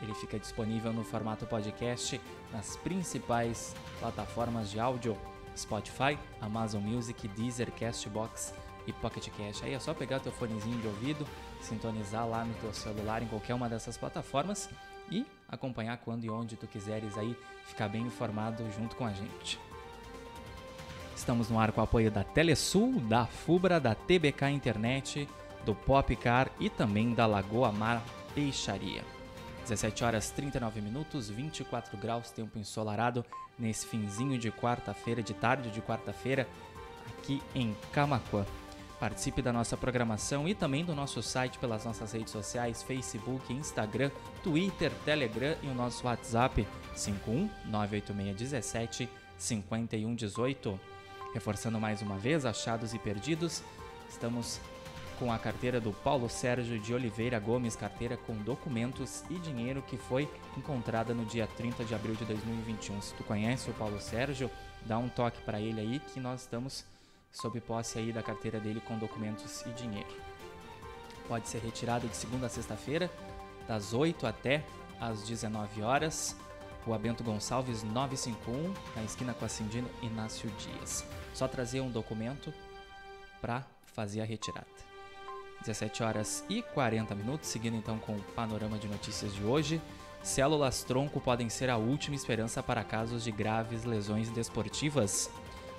ele 0.00 0.14
fica 0.14 0.38
disponível 0.38 0.92
no 0.92 1.04
formato 1.04 1.46
podcast 1.46 2.20
nas 2.52 2.76
principais 2.76 3.74
plataformas 3.98 4.70
de 4.70 4.78
áudio: 4.78 5.18
Spotify, 5.56 6.18
Amazon 6.40 6.82
Music, 6.82 7.26
Deezer, 7.28 7.70
Castbox 7.72 8.54
e 8.86 8.92
Pocket 8.92 9.28
Cast. 9.30 9.64
Aí 9.64 9.74
é 9.74 9.78
só 9.78 9.92
pegar 9.92 10.20
teu 10.20 10.32
fonezinho 10.32 10.80
de 10.80 10.86
ouvido, 10.86 11.26
sintonizar 11.60 12.28
lá 12.28 12.44
no 12.44 12.54
teu 12.54 12.72
celular 12.72 13.22
em 13.22 13.26
qualquer 13.26 13.54
uma 13.54 13.68
dessas 13.68 13.96
plataformas 13.96 14.70
e 15.10 15.26
acompanhar 15.48 15.96
quando 15.98 16.24
e 16.24 16.30
onde 16.30 16.56
tu 16.56 16.66
quiseres 16.66 17.16
aí 17.18 17.36
ficar 17.66 17.88
bem 17.88 18.02
informado 18.02 18.64
junto 18.72 18.94
com 18.94 19.04
a 19.04 19.12
gente. 19.12 19.58
Estamos 21.16 21.50
no 21.50 21.58
ar 21.58 21.72
com 21.72 21.80
o 21.80 21.84
apoio 21.84 22.10
da 22.10 22.22
Telesul, 22.22 23.00
da 23.00 23.26
Fubra, 23.26 23.80
da 23.80 23.94
TBK 23.94 24.50
Internet, 24.50 25.28
do 25.68 25.74
Popcar 25.74 26.50
e 26.58 26.70
também 26.70 27.12
da 27.12 27.26
Lagoa 27.26 27.70
Mar 27.70 28.02
Peixaria. 28.34 29.04
17 29.64 30.02
horas 30.02 30.30
39 30.30 30.80
minutos, 30.80 31.28
24 31.28 31.94
graus, 31.98 32.30
tempo 32.30 32.58
ensolarado 32.58 33.22
nesse 33.58 33.86
finzinho 33.86 34.38
de 34.38 34.50
quarta-feira, 34.50 35.22
de 35.22 35.34
tarde 35.34 35.70
de 35.70 35.82
quarta-feira, 35.82 36.48
aqui 37.06 37.42
em 37.54 37.76
Camacuã. 37.92 38.46
Participe 38.98 39.42
da 39.42 39.52
nossa 39.52 39.76
programação 39.76 40.48
e 40.48 40.54
também 40.54 40.86
do 40.86 40.94
nosso 40.94 41.22
site 41.22 41.58
pelas 41.58 41.84
nossas 41.84 42.12
redes 42.12 42.32
sociais, 42.32 42.82
Facebook, 42.82 43.52
Instagram, 43.52 44.10
Twitter, 44.42 44.90
Telegram 45.04 45.54
e 45.62 45.66
o 45.66 45.74
nosso 45.74 46.06
WhatsApp 46.06 46.66
51 46.96 47.50
98617 47.66 49.06
5118. 49.36 50.80
Reforçando 51.34 51.78
mais 51.78 52.00
uma 52.00 52.16
vez, 52.16 52.46
achados 52.46 52.94
e 52.94 52.98
perdidos, 52.98 53.62
estamos 54.08 54.58
com 55.18 55.32
a 55.32 55.38
carteira 55.38 55.80
do 55.80 55.92
Paulo 55.92 56.28
Sérgio 56.28 56.78
de 56.78 56.94
Oliveira 56.94 57.40
Gomes, 57.40 57.74
carteira 57.74 58.16
com 58.16 58.34
documentos 58.36 59.24
e 59.28 59.34
dinheiro 59.34 59.82
que 59.82 59.96
foi 59.96 60.30
encontrada 60.56 61.12
no 61.12 61.24
dia 61.24 61.46
30 61.46 61.84
de 61.84 61.94
abril 61.94 62.14
de 62.14 62.24
2021. 62.24 63.02
Se 63.02 63.14
tu 63.14 63.24
conhece 63.24 63.68
o 63.68 63.74
Paulo 63.74 64.00
Sérgio, 64.00 64.50
dá 64.86 64.96
um 64.96 65.08
toque 65.08 65.40
para 65.42 65.60
ele 65.60 65.80
aí 65.80 65.98
que 65.98 66.20
nós 66.20 66.42
estamos 66.42 66.84
sob 67.32 67.60
posse 67.60 67.98
aí 67.98 68.12
da 68.12 68.22
carteira 68.22 68.60
dele 68.60 68.80
com 68.80 68.96
documentos 68.96 69.62
e 69.66 69.70
dinheiro. 69.70 70.08
Pode 71.26 71.48
ser 71.48 71.58
retirada 71.58 72.06
de 72.06 72.16
segunda 72.16 72.46
a 72.46 72.50
sexta-feira, 72.50 73.10
das 73.66 73.92
8 73.92 74.26
até 74.26 74.64
às 75.00 75.24
19 75.24 75.82
horas. 75.82 76.36
Rua 76.86 76.98
Bento 76.98 77.24
Gonçalves 77.24 77.82
951, 77.82 78.72
na 78.96 79.02
esquina 79.02 79.34
com 79.34 79.44
a 79.44 79.48
Cindino 79.48 79.90
Inácio 80.00 80.48
Dias. 80.52 81.04
Só 81.34 81.46
trazer 81.46 81.80
um 81.80 81.90
documento 81.90 82.54
para 83.42 83.66
fazer 83.92 84.22
a 84.22 84.24
retirada. 84.24 84.87
17 85.60 86.02
horas 86.02 86.44
e 86.48 86.62
40 86.62 87.14
minutos, 87.14 87.48
seguindo 87.48 87.76
então 87.76 87.98
com 87.98 88.12
o 88.12 88.22
panorama 88.34 88.78
de 88.78 88.88
notícias 88.88 89.34
de 89.34 89.42
hoje. 89.42 89.80
Células 90.22 90.82
tronco 90.82 91.20
podem 91.20 91.48
ser 91.48 91.70
a 91.70 91.76
última 91.76 92.16
esperança 92.16 92.62
para 92.62 92.84
casos 92.84 93.24
de 93.24 93.30
graves 93.30 93.84
lesões 93.84 94.30
desportivas. 94.30 95.30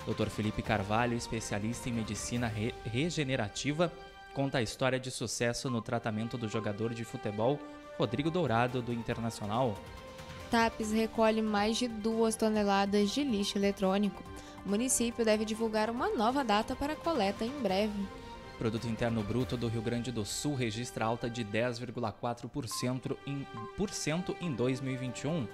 Dr. 0.06 0.28
Felipe 0.28 0.62
Carvalho, 0.62 1.16
especialista 1.16 1.88
em 1.88 1.92
medicina 1.92 2.46
re 2.46 2.74
regenerativa, 2.84 3.92
conta 4.34 4.58
a 4.58 4.62
história 4.62 4.98
de 4.98 5.10
sucesso 5.10 5.68
no 5.68 5.82
tratamento 5.82 6.38
do 6.38 6.48
jogador 6.48 6.94
de 6.94 7.04
futebol 7.04 7.58
Rodrigo 7.98 8.30
Dourado 8.30 8.80
do 8.80 8.92
Internacional. 8.92 9.76
TAPES 10.50 10.90
recolhe 10.90 11.42
mais 11.42 11.76
de 11.76 11.86
duas 11.86 12.34
toneladas 12.34 13.10
de 13.10 13.22
lixo 13.22 13.56
eletrônico. 13.56 14.24
O 14.64 14.68
município 14.68 15.24
deve 15.24 15.44
divulgar 15.44 15.90
uma 15.90 16.08
nova 16.10 16.42
data 16.42 16.74
para 16.74 16.96
coleta 16.96 17.44
em 17.44 17.60
breve. 17.60 18.19
Produto 18.60 18.86
Interno 18.86 19.22
Bruto 19.22 19.56
do 19.56 19.68
Rio 19.68 19.80
Grande 19.80 20.12
do 20.12 20.22
Sul 20.22 20.54
registra 20.54 21.06
alta 21.06 21.30
de 21.30 21.42
10,4% 21.42 23.16
em, 23.26 23.46
em 24.38 24.52
2021. 24.52 25.48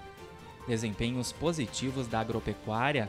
Desempenhos 0.66 1.30
positivos 1.30 2.08
da 2.08 2.18
agropecuária, 2.18 3.08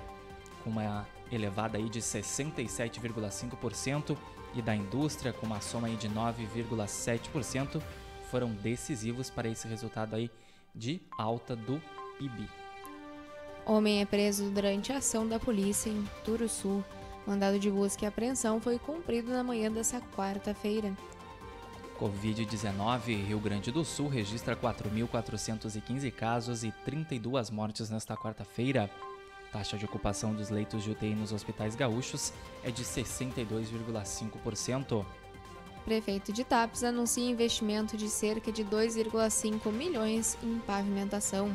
com 0.63 0.70
uma 0.70 1.08
elevada 1.32 1.80
aí 1.80 1.89
de 1.89 2.00
67,5% 2.00 4.16
e 4.54 4.62
da 4.62 4.75
indústria 4.75 5.34
com 5.34 5.48
uma 5.48 5.62
soma 5.62 5.88
aí 5.88 5.96
de 5.96 6.08
9,7%, 6.08 7.82
foram 8.30 8.51
decisivos 8.51 9.32
para 9.32 9.50
esse 9.50 9.68
resultado 9.68 10.16
aí 10.16 10.30
de 10.75 11.01
alta 11.18 11.56
do 11.56 11.82
PIB. 12.20 12.48
Homem 13.66 14.01
é 14.01 14.06
preso 14.06 14.51
durante 14.51 14.94
a 14.94 14.98
ação 14.98 15.27
da 15.27 15.39
polícia 15.39 15.89
em 15.89 16.08
Turuçu. 16.24 16.86
Mandado 17.27 17.60
de 17.60 17.69
busca 17.69 18.05
e 18.05 18.07
apreensão 18.07 18.60
foi 18.62 18.79
cumprido 18.79 19.29
na 19.31 19.43
manhã 19.43 19.69
dessa 19.69 20.00
quarta-feira. 20.00 20.96
Covid-19, 22.00 23.25
Rio 23.25 23.39
Grande 23.39 23.69
do 23.69 23.84
Sul 23.84 24.07
registra 24.07 24.55
4.415 24.55 26.10
casos 26.12 26.63
e 26.63 26.72
32 26.86 27.50
mortes 27.50 27.89
nesta 27.89 28.15
quarta-feira. 28.15 28.89
Taxa 29.51 29.77
de 29.77 29.84
ocupação 29.84 30.34
dos 30.34 30.50
leitos 30.50 30.86
de 30.86 30.91
UTI 30.91 31.15
nos 31.15 31.34
hospitais 31.34 31.75
gaúchos 31.75 32.31
é 32.63 32.72
de 32.72 32.86
62,5%. 32.86 35.05
Prefeito 35.84 36.31
de 36.31 36.46
Tapes 36.46 36.81
anuncia 36.84 37.29
investimento 37.29 37.98
de 37.98 38.07
cerca 38.07 38.53
de 38.53 38.63
2,5 38.63 39.69
milhões 39.72 40.38
em 40.41 40.60
pavimentação. 40.60 41.53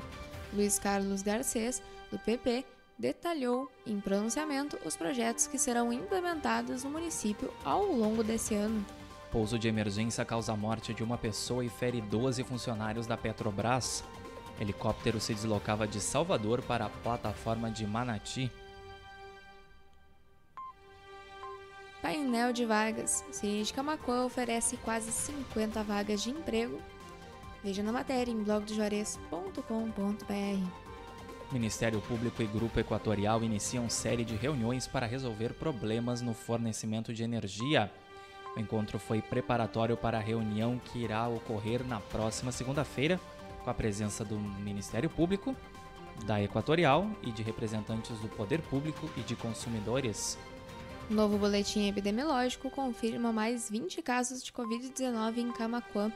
Luiz 0.53 0.79
Carlos 0.79 1.23
Garcês, 1.23 1.83
do 2.11 2.19
PP, 2.19 2.63
detalhou 2.99 3.71
em 3.87 4.01
pronunciamento 4.01 4.79
os 4.85 4.97
projetos 4.97 5.47
que 5.47 5.59
serão 5.59 5.93
implementados 5.93 6.85
no 6.85 6.91
município 6.91 7.53
ao 7.65 7.85
longo 7.85 8.23
desse 8.23 8.55
ano. 8.55 8.85
Pouso 9.31 9.59
de 9.59 9.67
emergência 9.67 10.25
causa 10.25 10.53
a 10.53 10.57
morte 10.57 10.93
de 10.93 11.03
uma 11.03 11.17
pessoa 11.17 11.65
e 11.65 11.69
fere 11.69 12.01
12 12.01 12.45
funcionários 12.45 13.07
da 13.07 13.17
Petrobras. 13.17 14.05
Helicóptero 14.61 15.19
se 15.19 15.35
deslocava 15.35 15.89
de 15.89 16.01
Salvador 16.01 16.63
para 16.63 16.85
a 16.85 16.91
plataforma 16.91 17.71
de 17.71 17.87
Manati. 17.87 18.53
Painel 22.03 22.53
de 22.53 22.67
vagas. 22.67 23.25
Cine 23.31 23.63
de 23.63 23.73
Camacuã 23.73 24.25
oferece 24.25 24.77
quase 24.79 25.11
50 25.11 25.83
vagas 25.83 26.23
de 26.23 26.31
emprego. 26.31 26.81
Veja 27.63 27.83
na 27.83 27.93
matéria 27.93 28.31
em 28.31 28.43
blogdojuarez.com.br. 28.43 30.82
Ministério 31.53 32.01
Público 32.01 32.43
e 32.43 32.47
Grupo 32.47 32.81
Equatorial 32.81 33.45
iniciam 33.45 33.89
série 33.89 34.25
de 34.25 34.35
reuniões 34.35 34.87
para 34.87 35.07
resolver 35.07 35.53
problemas 35.53 36.23
no 36.23 36.33
fornecimento 36.33 37.13
de 37.13 37.23
energia. 37.23 37.93
O 38.57 38.61
encontro 38.61 38.99
foi 38.99 39.21
preparatório 39.21 39.97
para 39.97 40.17
a 40.17 40.21
reunião 40.21 40.79
que 40.79 41.01
irá 41.01 41.29
ocorrer 41.29 41.87
na 41.87 42.01
próxima 42.01 42.51
segunda-feira, 42.51 43.21
com 43.63 43.69
a 43.69 43.75
presença 43.75 44.25
do 44.25 44.39
Ministério 44.39 45.11
Público, 45.11 45.55
da 46.25 46.43
Equatorial 46.43 47.11
e 47.23 47.31
de 47.31 47.43
representantes 47.43 48.19
do 48.19 48.29
Poder 48.29 48.61
Público 48.63 49.11
e 49.17 49.21
de 49.21 49.37
consumidores. 49.37 50.39
Novo 51.11 51.37
boletim 51.37 51.89
epidemiológico 51.89 52.71
confirma 52.71 53.31
mais 53.31 53.69
20 53.69 54.01
casos 54.01 54.43
de 54.43 54.51
Covid-19 54.53 55.37
em 55.37 55.53
Camaquã. 55.53 56.11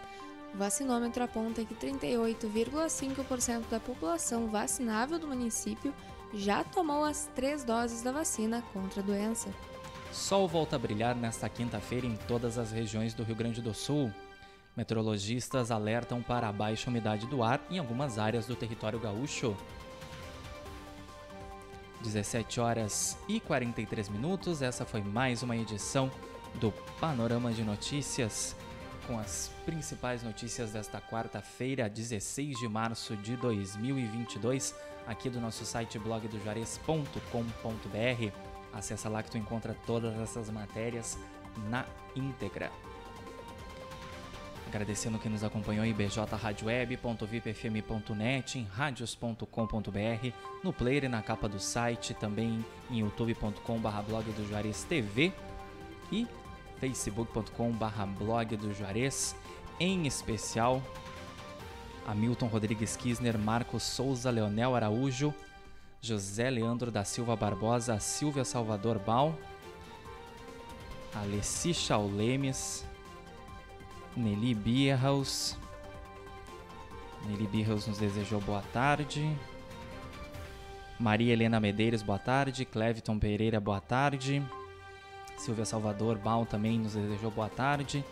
O 0.55 0.59
vacinômetro 0.59 1.23
aponta 1.23 1.65
que 1.65 1.75
38,5% 1.75 3.69
da 3.71 3.79
população 3.79 4.49
vacinável 4.49 5.19
do 5.19 5.27
município 5.27 5.95
já 6.33 6.65
tomou 6.65 7.05
as 7.05 7.29
três 7.35 7.63
doses 7.65 8.03
da 8.03 8.13
vacina 8.13 8.63
contra 8.73 9.01
a 9.01 9.05
doença. 9.05 9.51
Sol 10.13 10.49
volta 10.49 10.77
a 10.77 10.79
brilhar 10.79 11.15
nesta 11.15 11.49
quinta-feira 11.49 12.07
em 12.07 12.17
todas 12.29 12.59
as 12.59 12.73
regiões 12.73 13.13
do 13.13 13.23
Rio 13.23 13.37
Grande 13.37 13.61
do 13.61 13.75
Sul. 13.75 14.11
Meteorologistas 14.77 15.71
alertam 15.71 16.23
para 16.23 16.49
a 16.49 16.53
baixa 16.53 16.91
umidade 16.91 17.27
do 17.27 17.43
ar 17.43 17.61
em 17.71 17.79
algumas 17.79 18.19
áreas 18.19 18.47
do 18.47 18.57
território 18.57 18.99
gaúcho. 18.99 19.57
17 22.03 22.61
horas 22.61 23.19
e 23.29 23.41
43 23.41 24.09
minutos, 24.09 24.63
essa 24.63 24.85
foi 24.85 25.03
mais 25.03 25.43
uma 25.43 25.57
edição 25.57 26.11
do 26.55 26.73
Panorama 27.01 27.53
de 27.53 27.63
Notícias, 27.63 28.55
com 29.07 29.19
as 29.19 29.51
principais 29.65 30.23
notícias 30.23 30.73
desta 30.73 31.01
quarta-feira, 31.01 31.89
16 31.89 32.59
de 32.59 32.69
março 32.69 33.17
de 33.17 33.35
2022, 33.37 34.75
aqui 35.07 35.31
do 35.31 35.41
nosso 35.41 35.65
site 35.65 35.99
blogdojuarez.com.br. 35.99 38.33
Acesse 38.73 39.09
lá 39.09 39.23
que 39.23 39.31
tu 39.31 39.39
encontra 39.39 39.75
todas 39.87 40.19
essas 40.19 40.51
matérias 40.51 41.17
na 41.71 41.87
íntegra. 42.15 42.71
Agradecendo 44.67 45.19
quem 45.19 45.31
nos 45.31 45.45
acompanhou 45.45 45.85
em 45.85 45.95
bjradioweb.vipfm.net, 45.95 48.59
em 48.59 48.65
radios.com.br, 48.65 50.33
no 50.63 50.73
player 50.73 51.05
e 51.05 51.09
na 51.09 51.23
capa 51.23 51.49
do 51.49 51.61
site, 51.61 52.15
também 52.15 52.65
em 52.91 52.99
youtube.com.br 52.99 54.03
blog 54.07 54.25
do 54.33 54.49
Juarez 54.49 54.83
TV 54.83 55.33
e 56.11 56.27
facebook.com.br 56.81 58.07
blog 58.19 58.57
do 58.57 58.73
Juarez, 58.73 59.35
em 59.79 60.07
especial 60.07 60.83
Hamilton 62.07 62.47
Rodrigues 62.47 62.97
Kisner, 62.97 63.37
Marcos 63.37 63.83
Souza, 63.83 64.31
Leonel 64.31 64.75
Araújo, 64.75 65.35
José 66.01 66.49
Leandro 66.51 66.91
da 66.91 67.05
Silva 67.05 67.35
Barbosa, 67.35 67.99
Silvia 67.99 68.45
Salvador 68.45 68.99
Bal, 68.99 69.35
Alessi 71.15 71.75
Chaulemes, 71.75 72.85
Nelly 74.17 74.55
Bierhaus. 74.55 75.57
Nelly 77.27 77.47
Bierhaus 77.47 77.87
nos 77.87 77.99
desejou 77.99 78.41
boa 78.41 78.63
tarde. 78.73 79.37
Maria 80.99 81.33
Helena 81.33 81.59
Medeiros, 81.59 82.03
boa 82.03 82.19
tarde. 82.19 82.65
Cleviton 82.65 83.19
Pereira, 83.19 83.59
boa 83.59 83.81
tarde. 83.81 84.43
Silvia 85.37 85.65
Salvador 85.65 86.19
Bal 86.19 86.47
também 86.47 86.79
nos 86.79 86.95
desejou 86.95 87.31
boa 87.31 87.49
tarde 87.49 88.05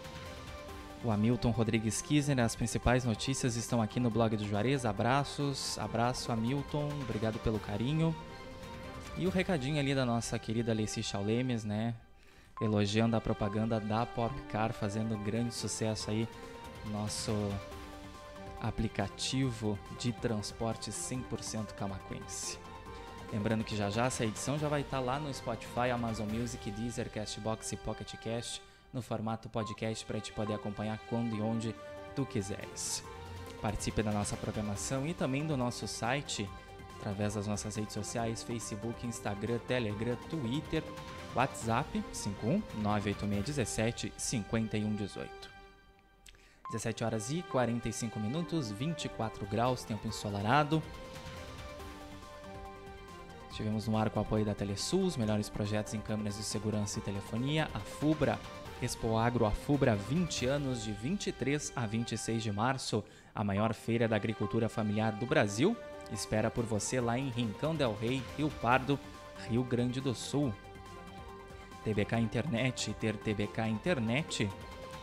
o 1.05 1.11
Hamilton 1.11 1.51
Rodrigues 1.51 2.01
Kisner. 2.01 2.41
As 2.41 2.57
principais 2.57 3.05
notícias 3.05 3.57
estão 3.57 3.83
aqui 3.83 4.01
no 4.01 4.11
blog 4.11 4.37
do 4.37 4.49
Juarez. 4.49 4.87
Abraços, 4.87 5.79
abraço 5.79 6.33
Hamilton, 6.33 6.89
obrigado 7.03 7.39
pelo 7.41 7.61
carinho. 7.61 8.17
E 9.17 9.27
o 9.27 9.31
recadinho 9.31 9.79
ali 9.79 9.95
da 9.95 10.05
nossa 10.05 10.39
querida 10.39 10.75
Lacey 10.75 11.03
Chaulemes, 11.03 11.65
né? 11.65 11.95
Elogiando 12.61 13.17
a 13.17 13.21
propaganda 13.21 13.79
da 13.79 14.07
Popcar, 14.07 14.73
fazendo 14.73 15.17
grande 15.19 15.55
sucesso 15.55 16.11
aí. 16.11 16.27
Nosso 16.87 17.33
aplicativo 18.61 19.79
de 19.99 20.13
transporte 20.13 20.91
100% 20.91 21.75
camaquense. 21.75 22.64
Lembrando 23.35 23.65
que 23.65 23.77
já 23.77 23.91
já 23.91 24.07
essa 24.07 24.25
edição 24.25 24.57
já 24.57 24.69
vai 24.69 24.83
estar 24.83 25.01
lá 25.01 25.19
no 25.19 25.35
Spotify, 25.35 25.91
Amazon 25.93 26.29
Music, 26.29 26.71
Deezer, 26.71 27.11
Castbox 27.11 27.73
e 27.73 27.77
Pocket 27.77 28.15
Cast 28.19 28.63
no 28.93 29.03
formato 29.03 29.49
podcast 29.49 30.05
para 30.05 30.21
te 30.21 30.33
poder 30.33 30.55
acompanhar 30.55 31.01
quando 31.11 31.35
e 31.35 31.43
onde 31.43 31.75
tu 32.15 32.25
quiseres. 32.25 33.03
Participe 33.61 34.05
da 34.05 34.13
nossa 34.13 34.37
programação 34.37 35.05
e 35.05 35.13
também 35.13 35.45
do 35.45 35.57
nosso 35.57 35.89
site 35.89 36.49
através 37.01 37.35
das 37.35 37.49
nossas 37.49 37.75
redes 37.75 37.93
sociais, 37.93 38.45
Facebook, 38.45 39.05
Instagram, 39.05 39.59
Telegram, 39.67 40.15
Twitter, 40.31 40.85
WhatsApp 41.35 42.05
51 42.13 42.63
98617 42.85 44.13
5118. 44.17 45.51
17 46.71 47.03
horas 47.03 47.33
e 47.33 47.43
45 47.43 48.21
minutos, 48.21 48.71
24 48.71 49.45
graus, 49.47 49.83
tempo 49.83 50.07
ensolarado. 50.07 50.81
Estivemos 53.55 53.87
no 53.87 53.97
ar 53.97 54.11
com 54.11 54.19
o 54.19 54.23
apoio 54.23 54.45
da 54.45 54.53
Telesul, 54.53 55.05
os 55.05 55.17
melhores 55.17 55.49
projetos 55.49 55.95
em 55.95 56.01
câmeras 56.01 56.37
de 56.37 56.43
segurança 56.43 56.99
e 56.99 57.03
telefonia, 57.03 57.69
a 57.73 57.79
FUBRA, 57.79 58.37
Expo 58.83 59.17
Agro 59.17 59.47
Afubra 59.47 59.95
20 59.95 60.47
anos 60.47 60.83
de 60.83 60.91
23 60.91 61.73
a 61.77 61.87
26 61.87 62.43
de 62.43 62.51
março, 62.51 63.05
a 63.33 63.45
maior 63.45 63.73
feira 63.73 64.09
da 64.09 64.17
agricultura 64.17 64.69
familiar 64.69 65.13
do 65.13 65.25
Brasil, 65.25 65.77
espera 66.11 66.51
por 66.51 66.65
você 66.65 67.01
lá 67.01 67.17
em 67.17 67.29
Rincão 67.29 67.77
del 67.77 67.95
Rei, 67.95 68.21
Rio 68.37 68.51
Pardo, 68.61 68.99
Rio 69.49 69.63
Grande 69.63 70.01
do 70.01 70.17
Sul. 70.17 70.53
TBK 71.85 72.17
Internet, 72.17 72.93
ter 72.95 73.17
TBK 73.17 73.69
Internet 73.69 74.51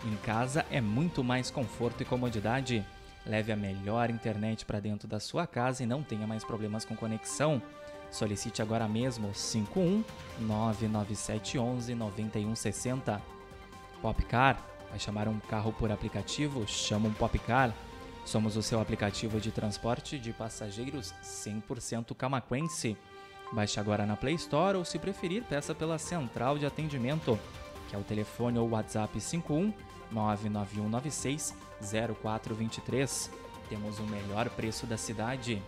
em 0.04 0.16
casa 0.18 0.66
é 0.70 0.82
muito 0.82 1.24
mais 1.24 1.50
conforto 1.50 2.04
e 2.04 2.06
comodidade. 2.06 2.86
Leve 3.26 3.54
a 3.54 3.56
melhor 3.56 4.10
internet 4.10 4.66
para 4.66 4.82
dentro 4.82 5.08
da 5.08 5.22
sua 5.22 5.48
casa 5.48 5.84
e 5.84 5.86
não 5.86 6.04
tenha 6.04 6.28
mais 6.28 6.44
problemas 6.44 6.84
com 6.84 6.98
conexão. 6.98 7.62
Solicite 8.12 8.62
agora 8.62 8.88
mesmo 8.88 9.34
51 9.34 10.04
99711 10.39 11.95
9160. 11.95 13.21
Popcar. 14.02 14.62
Vai 14.89 15.00
chamar 15.00 15.30
um 15.30 15.39
carro 15.39 15.71
por 15.71 15.89
aplicativo? 15.91 16.67
Chama 16.67 17.08
um 17.08 17.13
Popcar. 17.13 17.74
Somos 18.26 18.58
o 18.58 18.62
seu 18.62 18.82
aplicativo 18.82 19.39
de 19.39 19.52
transporte 19.52 20.19
de 20.19 20.34
passageiros 20.34 21.13
100% 21.24 22.13
camaquense. 22.15 22.97
Baixe 23.54 23.80
agora 23.80 24.06
na 24.06 24.15
Play 24.15 24.36
Store 24.36 24.78
ou, 24.78 24.86
se 24.86 25.00
preferir, 25.00 25.43
peça 25.43 25.74
pela 25.74 25.97
central 25.97 26.58
de 26.58 26.65
atendimento, 26.65 27.39
que 27.89 27.95
é 27.95 28.00
o 28.00 28.04
telefone 28.04 28.60
ou 28.60 28.69
WhatsApp 28.69 29.19
51 29.19 29.74
99196 30.12 31.56
0423. 32.21 33.32
Temos 33.69 34.00
o 34.00 34.04
melhor 34.04 34.50
preço 34.50 34.86
da 34.86 34.97
cidade. 34.97 35.62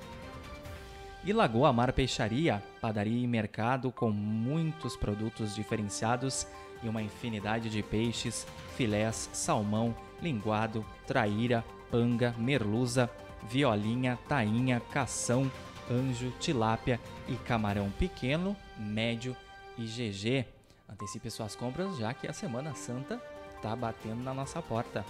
E 1.26 1.32
Lagoa 1.32 1.72
Mar 1.72 1.94
Peixaria, 1.94 2.62
padaria 2.82 3.24
e 3.24 3.26
mercado 3.26 3.94
com 3.94 4.12
muitos 4.12 4.98
produtos 4.98 5.56
diferenciados 5.56 6.46
e 6.84 6.90
uma 6.90 7.02
infinidade 7.02 7.70
de 7.70 7.82
peixes, 7.82 8.46
filés, 8.76 9.30
salmão, 9.32 9.96
linguado, 10.22 10.86
traíra, 11.08 11.64
panga, 11.90 12.36
merluza, 12.38 13.10
violinha, 13.50 14.20
tainha, 14.28 14.82
cação, 14.92 15.50
anjo, 15.90 16.30
tilápia 16.42 17.00
e 17.30 17.36
camarão 17.36 17.90
pequeno, 17.92 18.54
médio 18.78 19.34
e 19.78 19.86
GG. 19.86 20.46
Antecipe 20.90 21.32
suas 21.32 21.56
compras 21.56 21.98
já 21.98 22.14
que 22.14 22.28
a 22.28 22.34
Semana 22.34 22.76
Santa 22.76 23.22
está 23.56 23.74
batendo 23.74 24.22
na 24.22 24.34
nossa 24.34 24.62
porta. 24.62 25.06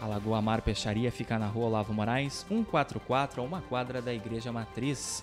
A 0.00 0.06
Lagoa 0.06 0.40
Mar 0.40 0.62
Peixaria 0.62 1.12
fica 1.12 1.38
na 1.38 1.46
rua 1.46 1.66
Olavo 1.66 1.92
Moraes, 1.92 2.46
144, 2.48 3.42
a 3.42 3.44
uma 3.44 3.60
quadra 3.60 4.00
da 4.00 4.14
Igreja 4.14 4.50
Matriz. 4.50 5.22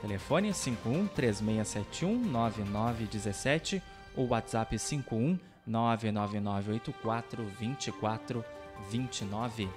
Telefone 0.00 0.52
51 0.52 1.06
3671 1.06 2.28
9917 2.28 3.80
ou 4.16 4.26
WhatsApp 4.26 4.76
51 4.76 5.38
99984 5.64 7.44
2429. 7.60 9.68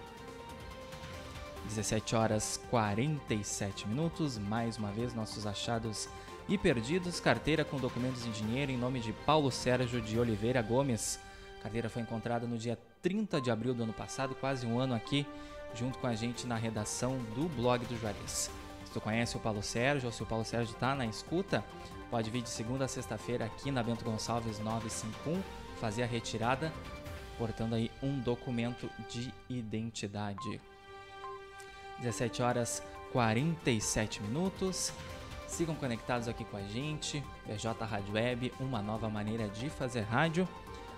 17 1.66 2.16
horas 2.16 2.60
47 2.72 3.88
minutos. 3.88 4.40
Mais 4.40 4.76
uma 4.76 4.92
vez, 4.92 5.14
nossos 5.14 5.46
achados 5.46 6.10
e 6.50 6.58
perdidos. 6.58 7.20
Carteira 7.20 7.64
com 7.64 7.78
documentos 7.78 8.26
em 8.26 8.32
dinheiro 8.32 8.72
em 8.72 8.78
nome 8.78 9.02
de 9.02 9.14
Paulo 9.14 9.52
Sérgio 9.52 10.02
de 10.02 10.18
Oliveira 10.18 10.64
Gomes. 10.64 11.20
Carteira 11.62 11.92
foi 11.92 12.02
encontrada 12.02 12.48
no 12.48 12.58
dia 12.58 12.76
30 13.02 13.42
de 13.42 13.50
abril 13.50 13.74
do 13.74 13.84
ano 13.84 13.94
passado, 13.94 14.36
quase 14.36 14.66
um 14.66 14.80
ano 14.80 14.94
aqui, 14.94 15.26
junto 15.74 15.98
com 15.98 16.08
a 16.08 16.16
gente 16.16 16.46
na 16.46 16.56
redação 16.56 17.18
do 17.36 17.50
blog 17.50 17.86
do 17.86 18.00
Juarez. 18.00 18.52
Se 18.86 18.92
tu 18.92 19.02
conhece 19.02 19.36
o 19.38 19.40
Paulo 19.40 19.64
Sérgio 19.64 20.08
ou 20.08 20.12
se 20.12 20.22
o 20.22 20.26
Paulo 20.26 20.46
Sérgio 20.46 20.74
está 20.74 20.94
na 20.94 21.06
escuta, 21.06 21.64
pode 22.10 22.30
vir 22.30 22.42
de 22.42 22.50
segunda 22.50 22.86
a 22.86 22.88
sexta-feira 22.88 23.46
aqui 23.46 23.72
na 23.72 23.82
Bento 23.82 24.04
Gonçalves 24.04 24.60
951 24.60 25.42
fazer 25.80 26.04
a 26.04 26.06
retirada, 26.06 26.72
portando 27.38 27.74
aí 27.74 27.90
um 28.04 28.20
documento 28.20 28.90
de 29.10 29.34
identidade. 29.50 30.62
17 32.00 32.42
horas 32.42 32.84
47 33.12 34.22
minutos. 34.22 34.94
Sigam 35.48 35.76
conectados 35.76 36.28
aqui 36.28 36.46
com 36.46 36.58
a 36.58 36.62
gente. 36.64 37.24
BJ 37.46 37.86
Rádio 37.86 38.14
Web, 38.14 38.54
uma 38.60 38.82
nova 38.82 39.10
maneira 39.10 39.50
de 39.50 39.70
fazer 39.70 40.02
rádio. 40.02 40.48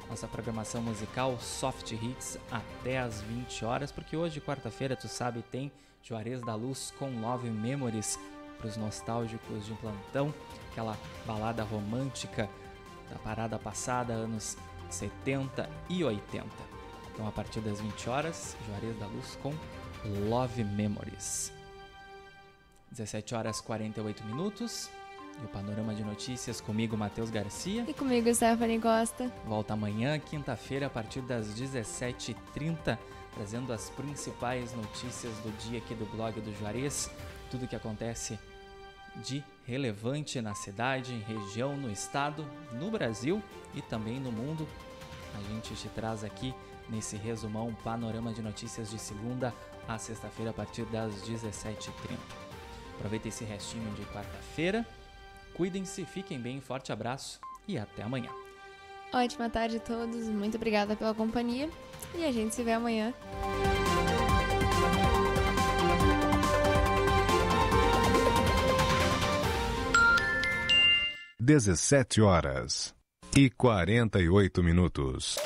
Nossa 0.10 0.28
programação 0.28 0.82
musical 0.82 1.40
Soft 1.40 1.92
Hits 1.92 2.38
até 2.52 3.00
as 3.00 3.22
20 3.22 3.66
horas, 3.66 3.92
porque 3.92 4.16
hoje, 4.16 4.42
quarta-feira, 4.42 4.96
tu 4.96 5.08
sabe, 5.08 5.42
tem 5.42 5.72
Juarez 6.04 6.42
da 6.42 6.56
Luz 6.56 6.94
com 7.00 7.10
Love 7.22 7.50
Memories 7.50 8.20
para 8.58 8.68
os 8.68 8.78
nostálgicos 8.78 9.66
de 9.66 9.74
plantão, 9.74 10.34
aquela 10.72 10.98
balada 11.26 11.64
romântica 11.64 12.50
da 13.10 13.18
parada 13.20 13.58
passada, 13.58 14.14
anos 14.14 14.58
70 14.90 15.70
e 15.90 16.04
80. 16.04 16.48
Então, 17.14 17.28
a 17.28 17.32
partir 17.32 17.60
das 17.62 17.80
20 17.80 18.10
horas, 18.10 18.56
Juarez 18.68 18.98
da 19.00 19.08
Luz 19.08 19.38
com 19.42 19.54
Love 20.30 20.64
Memories. 20.64 21.52
17 22.92 23.36
horas 23.36 23.62
48 23.62 24.24
minutos. 24.26 24.90
E 25.42 25.46
o 25.46 25.48
panorama 25.48 25.94
de 25.94 26.04
notícias 26.04 26.62
comigo, 26.62 26.96
Matheus 26.96 27.30
Garcia. 27.30 27.86
E 27.88 27.94
comigo, 27.94 28.34
Stephanie 28.34 28.80
Costa. 28.80 29.32
Volta 29.46 29.74
amanhã, 29.74 30.20
quinta-feira, 30.20 30.88
a 30.88 30.90
partir 30.90 31.22
das 31.22 31.48
17h30, 31.60 32.98
trazendo 33.34 33.74
as 33.74 33.90
principais 33.90 34.74
notícias 34.74 35.34
do 35.40 35.52
dia 35.58 35.80
aqui 35.80 35.94
do 35.96 36.06
blog 36.06 36.40
do 36.40 36.54
Juarez. 36.58 37.10
Tudo 37.50 37.68
que 37.68 37.76
acontece 37.76 38.40
de 39.18 39.44
relevante 39.66 40.42
na 40.42 40.56
cidade, 40.56 41.14
região, 41.28 41.76
no 41.76 41.92
estado, 41.92 42.46
no 42.72 42.90
Brasil 42.90 43.42
e 43.74 43.82
também 43.82 44.20
no 44.20 44.32
mundo. 44.32 44.68
A 45.36 45.42
gente 45.52 45.74
te 45.76 45.88
traz 45.90 46.24
aqui 46.24 46.54
nesse 46.90 47.16
resumão 47.16 47.74
panorama 47.84 48.34
de 48.34 48.42
notícias 48.42 48.90
de 48.90 49.00
segunda 49.00 49.54
a 49.88 49.98
sexta-feira 49.98 50.52
a 50.52 50.54
partir 50.54 50.86
das 50.86 51.14
17h30. 51.24 52.18
Aproveita 52.96 53.28
esse 53.28 53.44
restinho 53.44 53.90
de 53.94 54.04
quarta-feira. 54.06 54.86
Cuidem-se, 55.56 56.06
fiquem 56.06 56.40
bem, 56.40 56.60
forte 56.60 56.92
abraço 56.92 57.40
e 57.68 57.78
até 57.78 58.04
amanhã. 58.04 58.30
Ótima 59.14 59.50
tarde 59.50 59.78
a 59.78 59.80
todos, 59.80 60.28
muito 60.28 60.58
obrigada 60.58 60.96
pela 60.96 61.14
companhia 61.14 61.70
e 62.16 62.26
a 62.26 62.32
gente 62.32 62.56
se 62.56 62.64
vê 62.64 62.74
amanhã. 62.74 63.14
Dezessete 71.40 72.22
horas 72.22 72.96
e 73.36 73.50
quarenta 73.50 74.20
e 74.20 74.30
oito 74.30 74.64
minutos. 74.64 75.38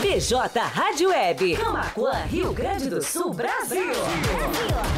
PJ 0.00 0.60
Rádio 0.60 1.10
Web, 1.10 1.56
Camacuã, 1.56 2.24
Rio 2.24 2.52
Grande 2.52 2.88
do 2.88 3.02
Sul, 3.02 3.34
Brasil. 3.34 3.84
Brasil. 3.84 4.97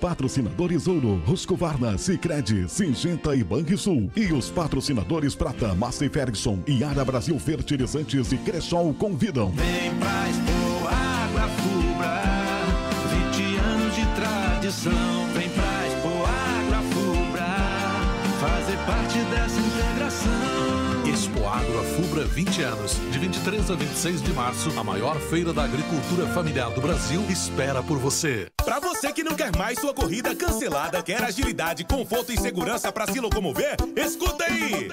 patrocinadores 0.00 0.86
Ouro, 0.86 1.22
Husqvarna, 1.28 1.98
Sicredi, 1.98 2.66
Singenta 2.68 3.36
e 3.36 3.44
Banrisul. 3.44 4.10
E 4.16 4.32
os 4.32 4.48
patrocinadores 4.50 5.34
Prata, 5.34 5.74
Massey 5.74 6.08
Ferguson 6.08 6.58
e 6.66 6.82
Ara 6.82 7.04
Brasil 7.04 7.38
Fertilizantes 7.38 8.32
e 8.32 8.38
Cressol 8.38 8.94
convidam. 8.94 9.50
Vem 9.50 9.94
pra 9.96 10.28
Expo 10.28 10.88
Água 10.88 11.48
Fubra, 11.58 12.22
20 13.30 13.56
anos 13.58 13.94
de 13.94 14.06
tradição. 14.14 15.26
Vem 15.34 15.50
pra 15.50 15.86
Expo 15.86 16.08
Água 16.08 16.82
Fubra, 16.90 17.56
fazer 18.40 18.78
parte 18.86 19.18
dessa 19.30 19.60
integração. 19.60 20.79
Expo 21.20 21.46
Agro 21.46 21.84
Fubra 21.84 22.24
20 22.24 22.62
anos, 22.62 22.96
de 23.12 23.18
23 23.18 23.70
a 23.70 23.74
26 23.74 24.22
de 24.22 24.32
março, 24.32 24.72
a 24.78 24.82
maior 24.82 25.20
feira 25.20 25.52
da 25.52 25.64
agricultura 25.64 26.26
familiar 26.28 26.70
do 26.70 26.80
Brasil 26.80 27.22
espera 27.28 27.82
por 27.82 27.98
você. 27.98 28.46
Pra 28.64 28.80
você 28.80 29.12
que 29.12 29.22
não 29.22 29.34
quer 29.34 29.54
mais 29.54 29.78
sua 29.78 29.92
corrida 29.92 30.34
cancelada, 30.34 31.02
quer 31.02 31.22
agilidade, 31.22 31.84
conforto 31.84 32.32
e 32.32 32.40
segurança 32.40 32.90
pra 32.90 33.06
se 33.06 33.20
locomover, 33.20 33.76
escuta 33.94 34.44
aí! 34.44 34.88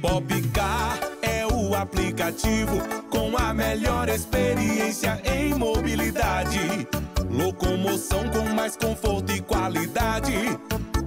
Popcar 0.00 0.98
é 1.20 1.46
o 1.46 1.74
aplicativo 1.74 2.80
com 3.10 3.36
a 3.36 3.52
melhor 3.52 4.08
experiência 4.08 5.20
em 5.26 5.52
mobilidade. 5.52 6.88
Locomoção 7.30 8.30
com 8.30 8.48
mais 8.54 8.76
conforto 8.76 9.30
e 9.30 9.42
qualidade. 9.42 10.58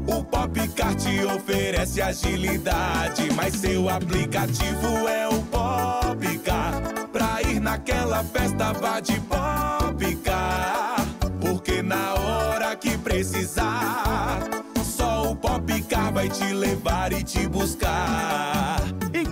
O 0.05 0.23
Popcar 0.23 0.95
te 0.95 1.23
oferece 1.25 2.01
agilidade, 2.01 3.31
mas 3.35 3.53
seu 3.55 3.89
aplicativo 3.89 5.07
é 5.07 5.27
o 5.27 5.41
Popcar. 5.43 6.81
Pra 7.11 7.41
ir 7.41 7.59
naquela 7.59 8.23
festa, 8.23 8.73
vá 8.73 8.99
de 8.99 9.19
Popcar. 9.21 11.05
Porque 11.39 11.81
na 11.81 12.15
hora 12.15 12.75
que 12.75 12.97
precisar, 12.97 14.39
só 14.83 15.31
o 15.31 15.35
Popcar 15.35 16.11
vai 16.11 16.27
te 16.27 16.53
levar 16.53 17.13
e 17.13 17.23
te 17.23 17.47
buscar. 17.47 18.82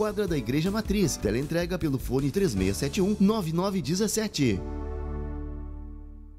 quadra 0.00 0.26
da 0.26 0.34
Igreja 0.34 0.70
Matriz. 0.70 1.18
Teleentrega 1.18 1.78
pelo 1.78 1.98
fone 1.98 2.30
3671 2.30 3.18
9917. 3.20 4.58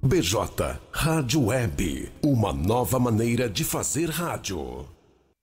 BJ 0.01 0.79
Rádio 0.91 1.45
Web, 1.45 2.11
uma 2.23 2.51
nova 2.51 2.97
maneira 2.97 3.47
de 3.47 3.63
fazer 3.63 4.09
rádio. 4.09 4.87